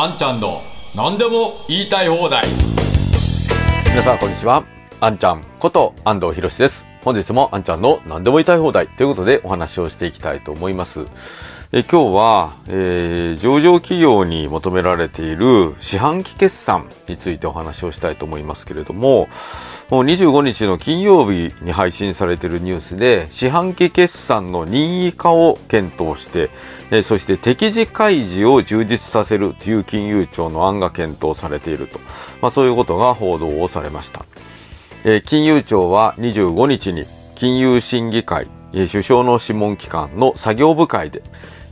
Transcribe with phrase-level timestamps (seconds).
[0.00, 0.62] あんちゃんの
[0.94, 2.46] 何でも言いたい放題。
[3.90, 4.64] 皆さんこんにちは。
[5.00, 6.87] あんちゃんこと安藤博です。
[7.08, 11.06] 本日もあんちゃんの何でも言いたい放題ということでお話をしていきたいと思います
[11.72, 19.28] え今日は、えー、上場企業に求められている四半期決算についてお話をしたいと思いますけれども、
[19.88, 26.50] もう25日の金曜日に配信されているニュースで、四半期決算の任意化を検討して、
[26.90, 31.98] えー、そして適時開示を充実させるという金融庁の案が検討されていると、
[32.40, 34.24] まあ、そういうことが報道をされました。
[35.24, 37.04] 金融庁は25日に
[37.36, 41.22] 金融審議会、首相の諮問機関の作業部会で、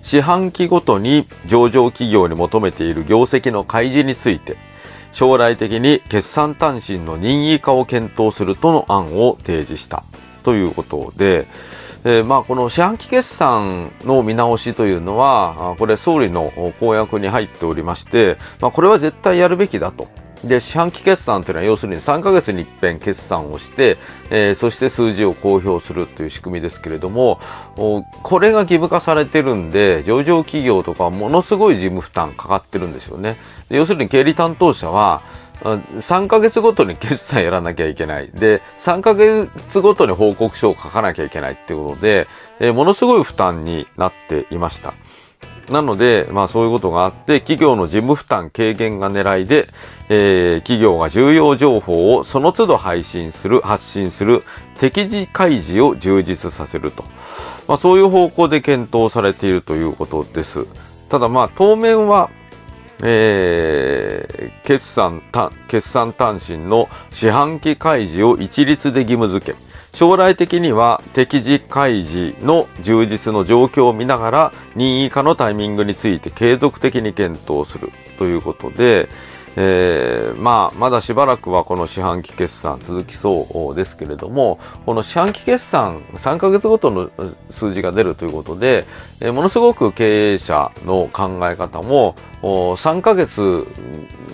[0.05, 4.57] 四半期ごとに上場企業に求めている業績の開示について、
[5.11, 10.05] 将来的に決算単身の任意化を検討するとの案を提示した
[10.45, 11.49] ということで、
[12.05, 20.07] えー、まあこの四半期決算の見直しというのは、これ総理の公約に入っておりまして、まあこれは絶対やるべきだと。
[20.45, 23.97] で四半期決算というのは要するに3ヶ月に一遍決算をして、
[24.31, 27.41] えー、そして数字を公表するという仕組みですけれども
[28.23, 33.37] これが義務化されてるんで上場企業とかものすごい事務負担かかってるんですよね。
[33.71, 35.23] 要するに経理担当者は
[35.63, 38.31] 3ヶ月ごとに決算やらなきゃいけない。
[38.31, 42.27] で、3ヶ月ごとに報告書を書かなきゃいけないっていうことで、
[42.61, 44.93] えー、ものすごい負担になっていました。
[45.71, 49.67] なので、まあそういうことがあって、企業の事務負担軽減が狙いで、
[50.09, 54.45] えー、企業が重要情報をその都度配信する、発信する
[54.79, 57.05] 適時開示を充実させると。
[57.67, 60.67] まあそういう方向で検討されているということです。
[61.09, 62.31] ただまあ当面は、
[63.03, 65.23] えー、決算、
[65.69, 69.59] 決算単身の四半期開示を一律で義務付け、
[69.93, 79.09] 将来的には適時開示の充実の状況を見ながら任意化のタイミングについて継続的に検討するということで、
[79.57, 87.11] えー、まあ、まだしばらくはこの四半期決算続きそうですけれども、この四半期決算3ヶ月ごとの
[87.51, 88.85] 数字が出るということで、
[89.21, 93.67] えー、ものすごく経営者の考え方も、3ヶ月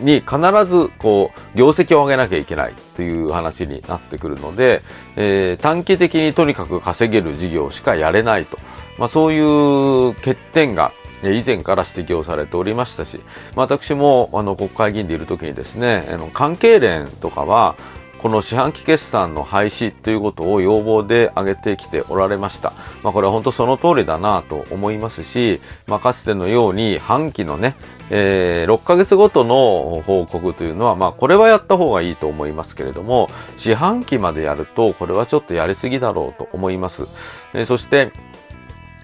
[0.01, 4.83] に必ずこう業績を上げなきゃいけないという話になってくるので、
[5.17, 8.59] えー、短期的にとにかく稼げる事業しかやれないと、
[8.99, 10.93] まあ、そういう欠点が
[11.25, 13.21] 以前から指摘をされておりましたし、
[13.55, 17.77] 私もあの国会議員でいる時にですね、関係連とかは、
[18.23, 22.73] この四半期決算の廃止ということを要望で挙げてきておられました。
[23.03, 27.75] まあ、これは本当その通りだなと思いますし、まあ、かつてのように半期のね、
[28.11, 33.29] えー、6ヶ月ごとの報告というのは、まあ、これはやった方がいいと思いますけれども、
[33.59, 37.09] 四半期までやると、これはちょっとやりすぎだろうと思います。
[37.55, 38.13] えー、そして、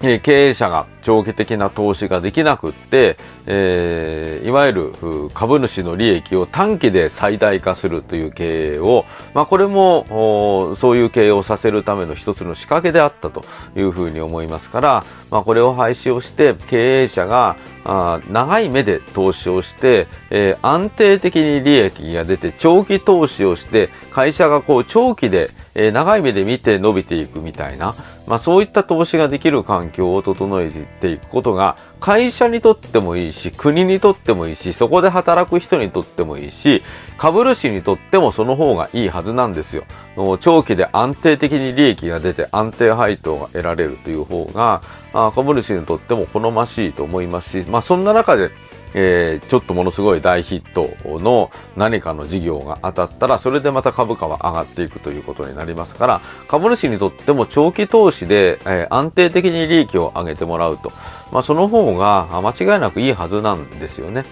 [0.01, 3.17] え経営者が長期的な投資ができなくって、
[3.47, 4.93] えー、いわゆる
[5.33, 13.43] 株主の利益を短期で最大化するという経営を、まあ、これもそういう経営をさせるための一つの仕掛けであったと
[13.75, 27.95] いうふうに思いますから、まあ、これを廃止をして経営者があ長い目で投資をして、えー、安定的に利益が出て長期投資をして会社がこう長期で、えー、長い目で見て伸びていくみたいな、
[28.29, 36.83] まあ、そういった投資ができる環境を整えていくことが会社にとってもいいし国にとってもいいしそこで働く人にとってもいいし
[37.17, 39.83] 株主にとってもその方がいいはずなんですよ。
[40.41, 44.81] 長期で安定的に利益が出て安定配当が得られるという方が
[45.33, 48.51] 株主にとっても好ましいと思いますし、まあ、そんな中で
[48.93, 50.89] えー、ちょっとものすごい大ヒット
[51.19, 60.91] の何かの事業が当たったら、それでまた株価は上がっていくということになりますから、株主にとっても長期投資で、えー、安定的に利益を上げてもらうと。
[61.31, 64.23] まあ、その方が間違いなくいいはずなんですよね。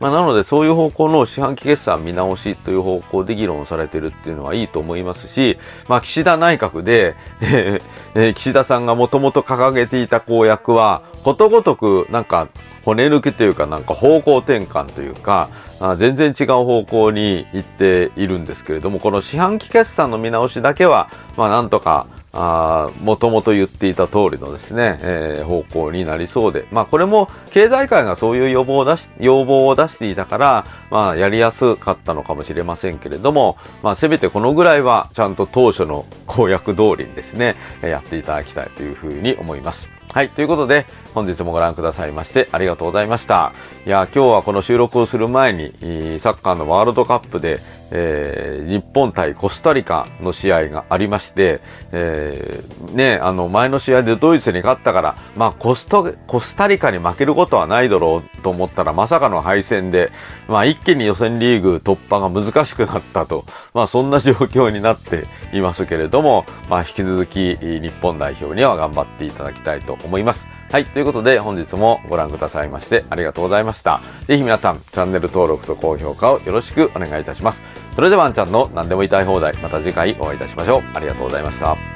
[0.00, 7.14] まあ、なのでそういう方向の四半期決算見直しという方向で議論されてるっていうのはいいと思いますし、まあ、岸田内閣で、
[8.14, 12.48] え、岸田さんがもともと掲げていた公約は、ことごとくなんか
[12.84, 15.48] 骨抜きというかなんか方向転換というか、
[15.80, 39.88] あ全然違う方向に行っているんですけれども、この四半期決算の見直しだけは、まあなんとかもともと言っていた通りのですね、えー、方向になりそうで、まあこれも経済界がそういう要望を出し、要望を出していたから、まあやりやすかったのかもしれませんけれども、まあせめてこのぐらいはちゃんと当初の公約通りにですね、やっていただきたいというふうに思います。
[40.12, 40.28] はい。
[40.28, 43.52] ということで、本日もご覧くださいましてありがとうございました。
[43.84, 45.72] いや、今日はこの収録をする前に、
[46.20, 47.58] サッカーのワールドカップで、
[47.90, 51.60] えー、日本対コスタリカの試合がありまして、
[51.92, 60.10] えー、ね、あの、前の試合でドイツに勝ったから、まあ、コスト、コスタリカに負けることはないだろうと思ったら、まさかの敗戦で、
[60.48, 70.46] まあ、一気に予選リーグ突破が難しくなったと、まあ、そんな状況になっていますけれども、まあ、引き続き、日本代表には頑張っていただきたいと思います。
[70.74, 70.86] はい。
[70.86, 74.00] ということで、本日もご覧くださいましてありがとうございました。
[74.26, 77.62] ぜひ皆さん、チャンネル登録と高評価をよろしくお願いいたします。
[77.94, 80.82] それでは、あんちゃんの何でも言いたい放題、また次回お会いいたしましょう。
[80.92, 81.93] ありがとうございました。